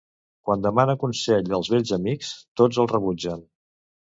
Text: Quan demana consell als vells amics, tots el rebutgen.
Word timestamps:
Quan 0.47 0.61
demana 0.65 0.95
consell 1.03 1.51
als 1.59 1.69
vells 1.75 1.93
amics, 1.99 2.33
tots 2.63 2.81
el 2.87 2.91
rebutgen. 2.95 3.47